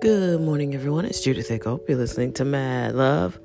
[0.00, 1.04] Good morning, everyone.
[1.04, 1.86] It's Judith Hope.
[1.86, 3.38] You're listening to Mad Love.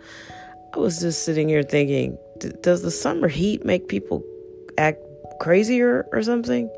[0.73, 2.18] I was just sitting here thinking,
[2.62, 4.23] does the summer heat make people
[4.78, 5.02] act
[5.41, 6.70] crazier or something?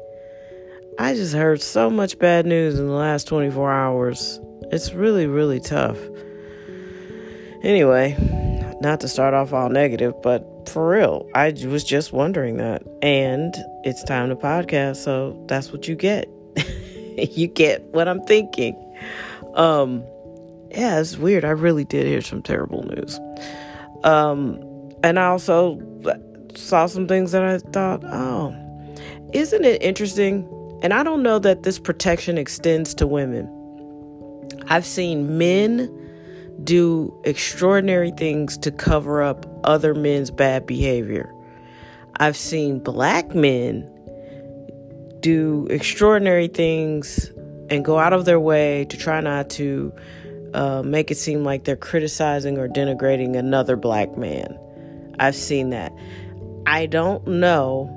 [0.97, 4.39] I just heard so much bad news in the last 24 hours.
[4.71, 5.99] It's really, really tough.
[7.61, 8.17] Anyway,
[8.81, 12.81] not to start off all negative, but for real, I was just wondering that.
[13.03, 16.27] And it's time to podcast, so that's what you get.
[17.17, 18.75] you get what I'm thinking.
[19.57, 20.03] Um,
[20.71, 21.43] yeah, it's weird.
[21.43, 23.19] I really did hear some terrible news.
[24.03, 24.63] Um,
[25.03, 25.81] and I also
[26.55, 28.55] saw some things that I thought, oh,
[29.33, 30.47] isn't it interesting?
[30.83, 33.51] And I don't know that this protection extends to women.
[34.67, 35.93] I've seen men
[36.63, 41.33] do extraordinary things to cover up other men's bad behavior.
[42.19, 43.89] I've seen black men
[45.21, 47.31] do extraordinary things
[47.69, 49.93] and go out of their way to try not to
[50.53, 54.57] uh, make it seem like they're criticizing or denigrating another black man.
[55.19, 55.93] I've seen that.
[56.65, 57.93] I don't know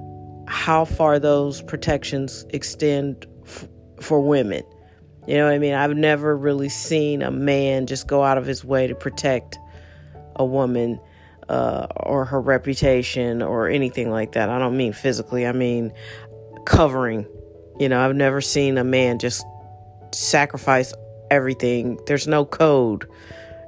[0.49, 3.69] how far those protections extend f-
[4.01, 4.63] for women.
[5.27, 5.75] You know what I mean?
[5.75, 9.59] I've never really seen a man just go out of his way to protect
[10.35, 10.99] a woman
[11.49, 14.49] uh, or her reputation or anything like that.
[14.49, 15.93] I don't mean physically, I mean
[16.65, 17.27] covering.
[17.79, 19.45] You know, I've never seen a man just
[20.13, 20.93] sacrifice
[21.31, 21.99] everything.
[22.07, 23.09] There's no code.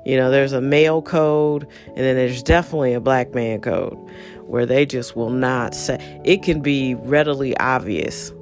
[0.04, 3.96] You know, there's a male code, and then there's definitely a black man code
[4.46, 8.32] where they just will not say it can be readily obvious.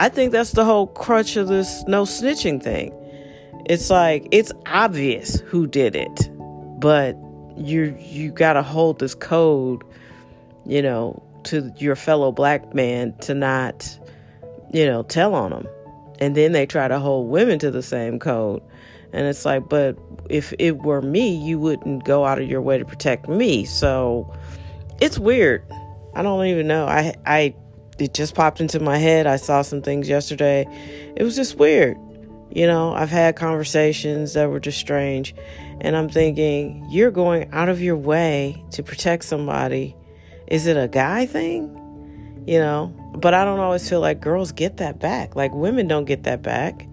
[0.00, 2.92] I think that's the whole crutch of this no snitching thing.
[3.66, 6.30] It's like it's obvious who did it,
[6.80, 7.16] but
[7.56, 9.84] you you got to hold this code,
[10.66, 13.98] you know, to your fellow black man to not,
[14.72, 15.68] you know, tell on them
[16.18, 18.62] and then they try to hold women to the same code.
[19.12, 19.96] And it's like but
[20.28, 23.64] if it were me you wouldn't go out of your way to protect me.
[23.64, 24.32] So
[25.00, 25.64] it's weird.
[26.14, 26.86] I don't even know.
[26.86, 27.54] I i
[27.98, 29.26] it just popped into my head.
[29.26, 30.66] I saw some things yesterday.
[31.16, 31.96] It was just weird.
[32.50, 35.34] You know i've had conversations that were just strange.
[35.80, 39.96] And i'm thinking you're going out of your way to protect somebody.
[40.46, 41.78] Is it a guy thing
[42.46, 45.34] you know but I don't always feel like girls get that back.
[45.34, 46.86] Like women don't get that back.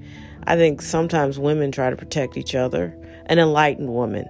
[0.44, 2.98] I think sometimes women try to protect each other,
[3.28, 4.26] an enlightened woman,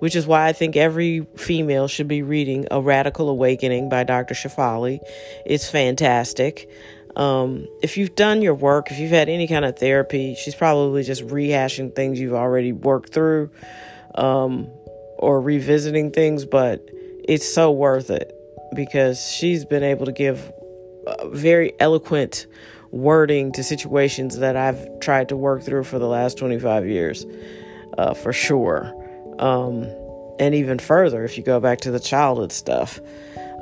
[0.00, 4.34] which is why I think every female should be reading A Radical Awakening by Dr.
[4.34, 5.00] Shefali.
[5.46, 6.68] It's fantastic.
[7.16, 11.04] Um, if you've done your work, if you've had any kind of therapy, she's probably
[11.04, 13.50] just rehashing things you've already worked through
[14.14, 14.68] um,
[15.18, 16.86] or revisiting things, but
[17.26, 18.34] it's so worth it
[18.74, 20.52] because she's been able to give
[21.26, 22.46] very eloquent
[22.90, 27.26] wording to situations that I've tried to work through for the last 25 years,
[27.98, 28.92] uh, for sure.
[29.38, 29.84] Um,
[30.38, 33.00] and even further, if you go back to the childhood stuff.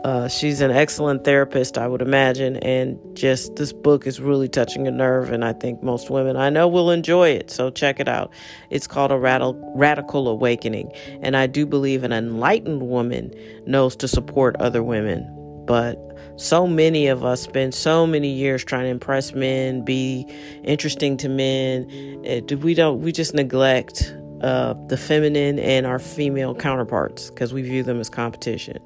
[0.04, 4.88] Uh, she's an excellent therapist, I would imagine, and just this book is really touching
[4.88, 7.52] a nerve, and I think most women I know will enjoy it.
[7.52, 8.32] So check it out.
[8.70, 10.90] It's called A Radical, Radical Awakening,
[11.22, 13.32] and I do believe an enlightened woman
[13.64, 15.24] knows to support other women,
[15.66, 15.96] but
[16.36, 20.26] so many of us spend so many years trying to impress men, be
[20.64, 21.88] interesting to men.
[22.24, 23.02] It, we don't.
[23.02, 28.10] We just neglect uh, the feminine and our female counterparts because we view them as
[28.10, 28.80] competition.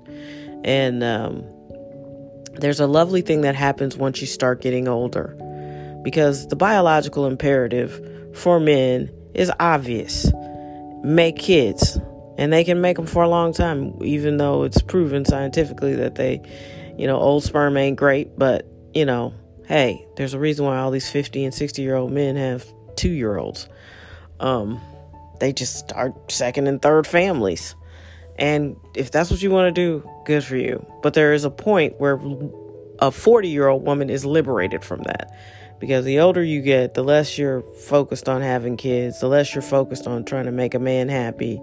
[0.66, 1.44] And um,
[2.52, 5.34] there's a lovely thing that happens once you start getting older,
[6.02, 10.30] because the biological imperative for men is obvious:
[11.02, 11.98] make kids,
[12.36, 16.16] and they can make them for a long time, even though it's proven scientifically that
[16.16, 16.42] they
[16.96, 19.34] you know, old sperm ain't great, but, you know,
[19.66, 22.64] hey, there's a reason why all these 50 and 60 year old men have
[22.96, 23.68] two year olds.
[24.40, 24.80] Um,
[25.40, 27.74] they just start second and third families.
[28.38, 30.84] And if that's what you want to do, good for you.
[31.02, 32.20] But there is a point where
[32.98, 35.30] a 40 year old woman is liberated from that.
[35.78, 39.62] Because the older you get, the less you're focused on having kids, the less you're
[39.62, 41.60] focused on trying to make a man happy,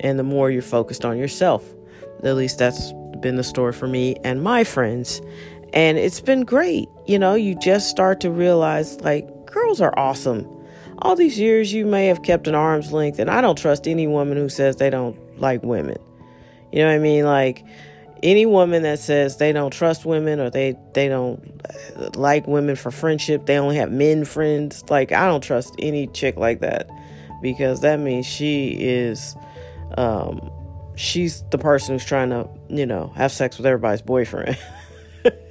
[0.00, 1.64] and the more you're focused on yourself.
[2.24, 5.20] At least that's been the story for me and my friends.
[5.72, 6.88] And it's been great.
[7.06, 10.48] You know, you just start to realize like girls are awesome.
[10.98, 14.06] All these years you may have kept an arm's length, and I don't trust any
[14.06, 15.98] woman who says they don't like women.
[16.72, 17.24] You know what I mean?
[17.24, 17.64] Like
[18.22, 22.90] any woman that says they don't trust women or they they don't like women for
[22.90, 24.82] friendship, they only have men friends.
[24.88, 26.88] Like I don't trust any chick like that
[27.42, 29.36] because that means she is
[29.98, 30.50] um
[30.96, 34.56] she's the person who's trying to, you know, have sex with everybody's boyfriend.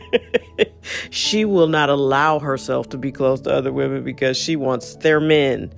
[1.11, 5.19] she will not allow herself to be close to other women because she wants their
[5.19, 5.71] men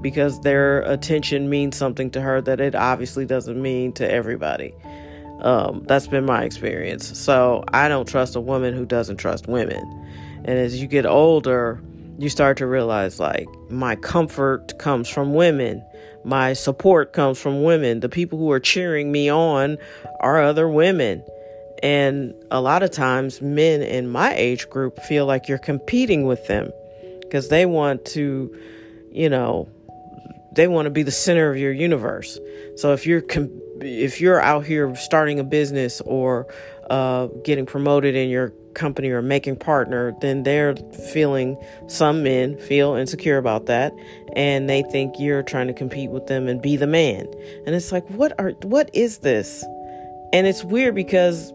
[0.00, 4.74] because their attention means something to her that it obviously doesn't mean to everybody.
[5.40, 7.18] Um, that's been my experience.
[7.18, 9.84] So I don't trust a woman who doesn't trust women.
[10.44, 11.82] And as you get older,
[12.18, 15.84] you start to realize like my comfort comes from women.
[16.24, 18.00] My support comes from women.
[18.00, 19.78] The people who are cheering me on
[20.20, 21.22] are other women.
[21.82, 26.46] And a lot of times, men in my age group feel like you're competing with
[26.46, 26.72] them
[27.20, 28.56] because they want to,
[29.12, 29.68] you know,
[30.56, 32.38] they want to be the center of your universe.
[32.76, 36.46] So if you're com- if you're out here starting a business or
[36.90, 40.76] uh, getting promoted in your company or making partner, then they're
[41.12, 41.56] feeling
[41.86, 43.92] some men feel insecure about that,
[44.34, 47.26] and they think you're trying to compete with them and be the man.
[47.66, 49.64] And it's like, what are what is this?
[50.32, 51.52] And it's weird because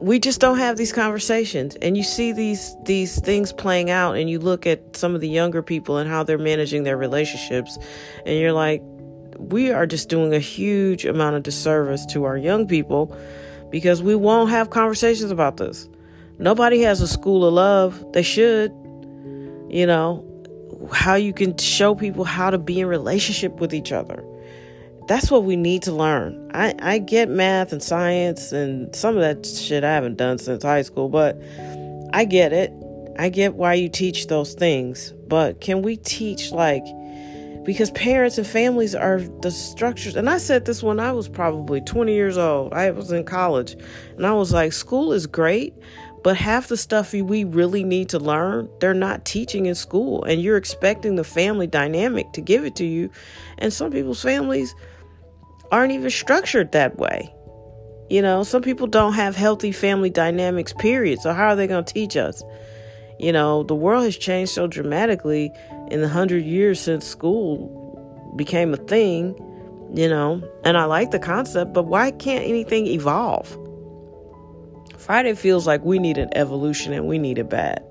[0.00, 1.76] we just don't have these conversations.
[1.76, 5.28] And you see these these things playing out and you look at some of the
[5.28, 7.78] younger people and how they're managing their relationships
[8.24, 8.82] and you're like
[9.38, 13.16] we are just doing a huge amount of disservice to our young people
[13.70, 15.88] because we won't have conversations about this.
[16.38, 18.12] Nobody has a school of love.
[18.12, 18.72] They should
[19.68, 20.26] you know
[20.92, 24.24] how you can show people how to be in relationship with each other
[25.10, 26.52] that's what we need to learn.
[26.54, 30.62] I, I get math and science and some of that shit I haven't done since
[30.62, 31.36] high school, but
[32.12, 32.72] I get it.
[33.18, 35.12] I get why you teach those things.
[35.26, 36.84] But can we teach like
[37.64, 40.14] because parents and families are the structures.
[40.14, 42.72] And I said this when I was probably 20 years old.
[42.72, 43.76] I was in college
[44.16, 45.74] and I was like, school is great,
[46.22, 50.22] but half the stuff we really need to learn, they're not teaching in school.
[50.22, 53.10] And you're expecting the family dynamic to give it to you.
[53.58, 54.74] And some people's families
[55.70, 57.32] aren't even structured that way.
[58.08, 61.20] You know, some people don't have healthy family dynamics, period.
[61.20, 62.42] So, how are they going to teach us?
[63.20, 65.52] You know, the world has changed so dramatically
[65.90, 69.34] in the hundred years since school became a thing,
[69.94, 73.56] you know, and I like the concept, but why can't anything evolve?
[74.96, 77.84] Friday feels like we need an evolution and we need it bad.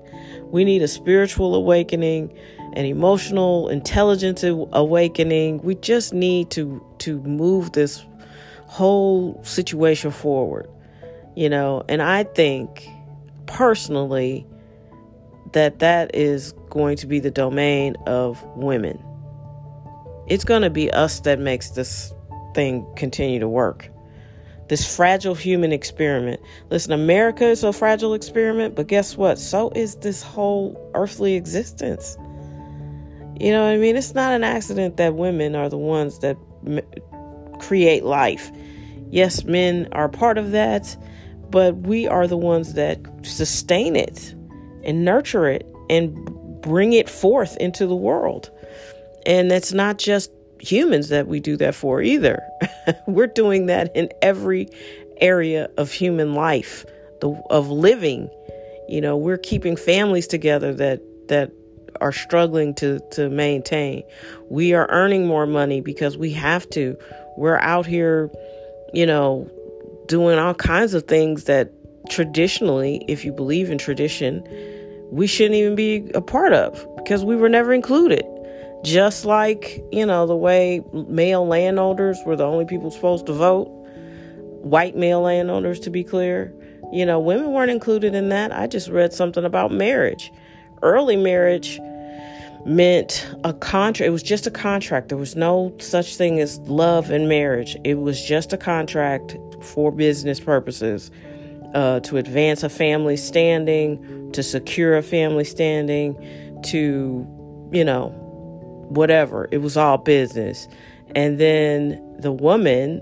[0.44, 2.36] We need a spiritual awakening
[2.74, 5.58] an emotional intelligence awakening.
[5.62, 8.04] We just need to to move this
[8.66, 10.68] whole situation forward.
[11.34, 12.86] You know, and I think
[13.46, 14.46] personally
[15.52, 19.02] that that is going to be the domain of women.
[20.28, 22.14] It's going to be us that makes this
[22.54, 23.88] thing continue to work.
[24.68, 26.40] This fragile human experiment.
[26.70, 29.38] Listen, America is a fragile experiment, but guess what?
[29.38, 32.16] So is this whole earthly existence.
[33.40, 33.96] You know what I mean?
[33.96, 36.80] It's not an accident that women are the ones that m-
[37.58, 38.50] create life.
[39.08, 40.94] Yes, men are part of that,
[41.48, 44.34] but we are the ones that sustain it
[44.84, 46.14] and nurture it and
[46.60, 48.50] bring it forth into the world.
[49.24, 52.42] And it's not just humans that we do that for either.
[53.06, 54.68] We're doing that in every
[55.22, 56.84] area of human life,
[57.22, 58.28] the, of living.
[58.86, 61.52] You know, we're keeping families together that that
[62.00, 64.02] are struggling to to maintain.
[64.48, 66.96] We are earning more money because we have to.
[67.36, 68.30] We're out here,
[68.92, 69.50] you know,
[70.06, 71.70] doing all kinds of things that
[72.08, 74.46] traditionally, if you believe in tradition,
[75.10, 78.24] we shouldn't even be a part of because we were never included.
[78.82, 83.66] Just like, you know, the way male landowners were the only people supposed to vote,
[84.62, 86.54] white male landowners to be clear,
[86.92, 88.52] you know, women weren't included in that.
[88.52, 90.32] I just read something about marriage.
[90.82, 91.78] Early marriage
[92.66, 94.06] meant a contract.
[94.06, 95.08] It was just a contract.
[95.08, 97.76] There was no such thing as love and marriage.
[97.84, 101.10] It was just a contract for business purposes
[101.74, 106.14] uh, to advance a family standing, to secure a family standing,
[106.64, 107.26] to,
[107.72, 108.08] you know,
[108.88, 109.48] whatever.
[109.50, 110.68] It was all business.
[111.14, 113.00] And then the woman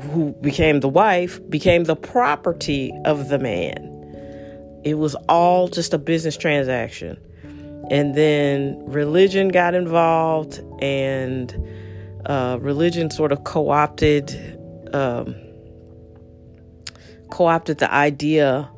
[0.00, 3.84] who became the wife became the property of the man.
[4.84, 7.18] It was all just a business transaction.
[7.90, 11.54] And then religion got involved, and
[12.26, 14.56] uh, religion sort of co opted.
[14.92, 15.34] Um,
[17.30, 18.70] co-opted the idea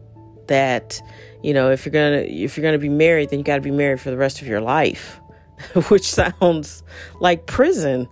[0.48, 1.00] that
[1.42, 3.70] you know if you're gonna if you're gonna be married then you got to be
[3.70, 5.20] married for the rest of your life
[5.88, 6.82] which sounds
[7.20, 8.08] like prison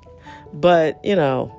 [0.52, 1.54] but you know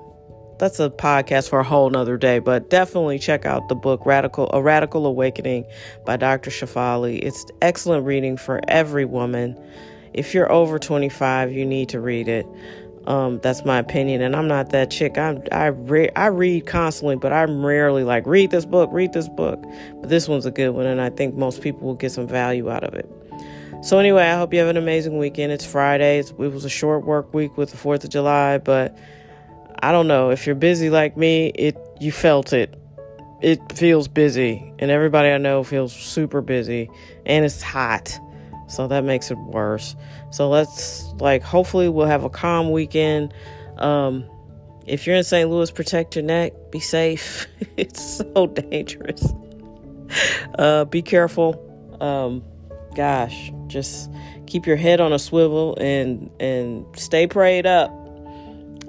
[0.60, 4.50] that's a podcast for a whole nother day but definitely check out the book radical
[4.54, 5.66] a radical awakening
[6.06, 7.20] by dr Shefali.
[7.24, 9.58] it's excellent reading for every woman
[10.14, 12.46] if you're over 25 you need to read it
[13.08, 15.18] um, that's my opinion, and I'm not that chick.
[15.18, 19.28] I'm I re- I read constantly, but I'm rarely like read this book, read this
[19.28, 19.64] book.
[20.00, 22.70] But this one's a good one, and I think most people will get some value
[22.70, 23.10] out of it.
[23.82, 25.54] So, anyway, I hope you have an amazing weekend.
[25.54, 26.20] It's Friday.
[26.20, 28.98] It's, it was a short work week with the 4th of July, but
[29.82, 30.30] I don't know.
[30.30, 32.76] If you're busy like me, it you felt it.
[33.42, 36.90] It feels busy, and everybody I know feels super busy,
[37.26, 38.20] and it's hot.
[38.68, 39.96] So that makes it worse.
[40.32, 43.34] So let's like hopefully we'll have a calm weekend.
[43.78, 44.26] Um
[44.90, 45.50] if you're in St.
[45.50, 46.54] Louis, protect your neck.
[46.72, 47.48] Be safe.
[47.78, 49.34] it's so dangerous.
[50.58, 51.66] Uh, be careful.
[52.02, 52.44] Um,
[52.96, 54.12] gosh, just
[54.48, 57.92] keep your head on a swivel and and stay prayed up.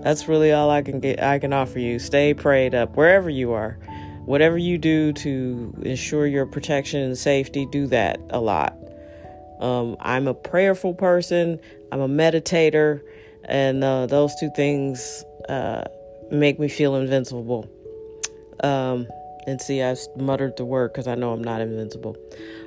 [0.03, 1.23] That's really all I can get.
[1.23, 1.99] I can offer you.
[1.99, 3.79] Stay prayed up wherever you are.
[4.25, 8.77] Whatever you do to ensure your protection and safety, do that a lot.
[9.61, 11.59] Um, I'm a prayerful person.
[11.93, 13.03] I'm a meditator,
[13.45, 15.85] and uh, those two things uh,
[16.31, 17.69] make me feel invincible.
[18.63, 19.07] Um,
[19.47, 22.17] and see, I muttered the word because I know I'm not invincible.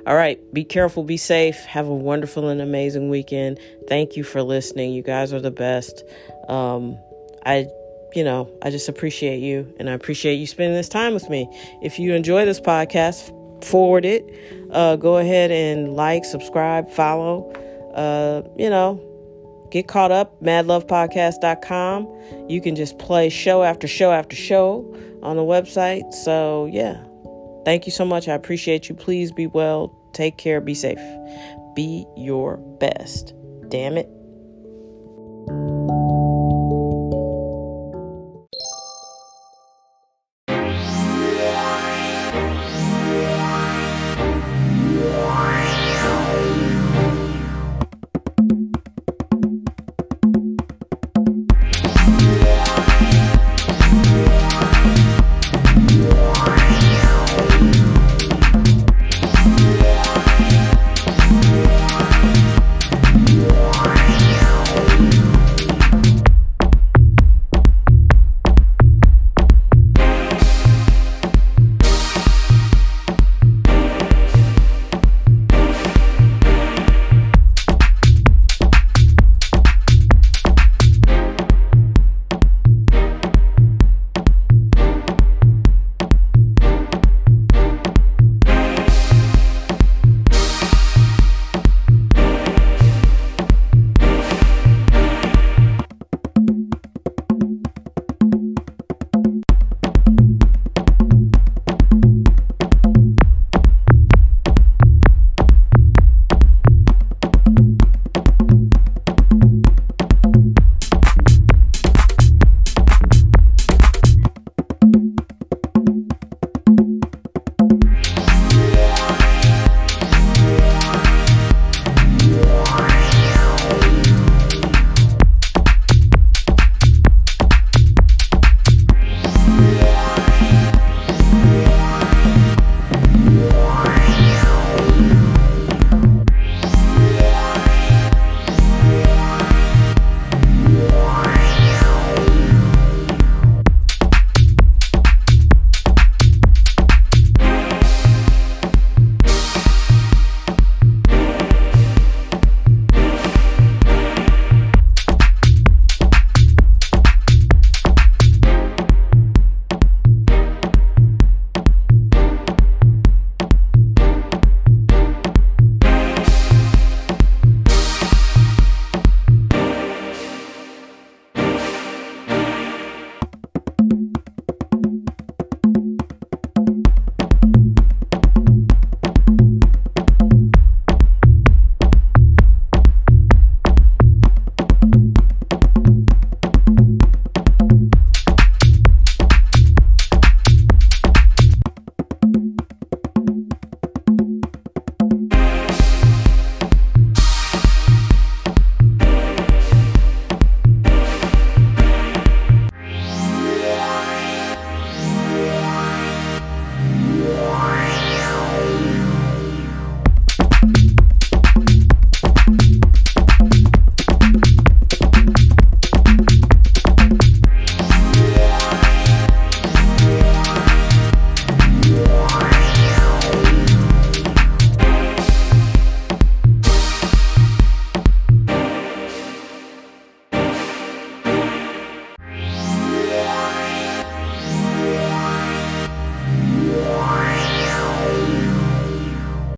[0.06, 3.58] All right, be careful, be safe, have a wonderful and amazing weekend.
[3.88, 4.92] Thank you for listening.
[4.92, 6.04] You guys are the best.
[6.48, 6.98] Um,
[7.46, 7.66] I,
[8.14, 11.48] you know, I just appreciate you and I appreciate you spending this time with me.
[11.82, 13.32] If you enjoy this podcast,
[13.64, 14.24] forward it.
[14.70, 17.50] Uh, go ahead and like, subscribe, follow.
[17.94, 19.00] Uh, you know,
[19.70, 22.08] get caught up madlovepodcast.com
[22.48, 26.12] you can just play show after show after show on the website.
[26.12, 27.02] So yeah.
[27.64, 28.28] Thank you so much.
[28.28, 28.94] I appreciate you.
[28.94, 29.98] Please be well.
[30.12, 30.60] Take care.
[30.60, 30.98] Be safe.
[31.74, 33.32] Be your best.
[33.68, 34.23] Damn it